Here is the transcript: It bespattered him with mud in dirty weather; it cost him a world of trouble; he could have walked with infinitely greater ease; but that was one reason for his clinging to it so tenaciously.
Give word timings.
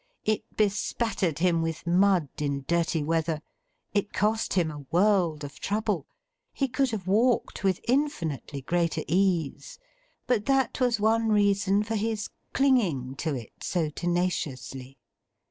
It 0.25 0.41
bespattered 0.57 1.37
him 1.37 1.61
with 1.61 1.85
mud 1.85 2.29
in 2.39 2.65
dirty 2.67 3.03
weather; 3.03 3.39
it 3.93 4.11
cost 4.13 4.53
him 4.55 4.71
a 4.71 4.79
world 4.91 5.43
of 5.43 5.59
trouble; 5.59 6.07
he 6.51 6.67
could 6.67 6.89
have 6.89 7.05
walked 7.05 7.63
with 7.63 7.79
infinitely 7.87 8.61
greater 8.63 9.03
ease; 9.07 9.77
but 10.25 10.47
that 10.47 10.79
was 10.79 10.99
one 10.99 11.29
reason 11.29 11.83
for 11.83 11.93
his 11.95 12.31
clinging 12.51 13.13
to 13.17 13.35
it 13.35 13.63
so 13.63 13.91
tenaciously. 13.91 14.97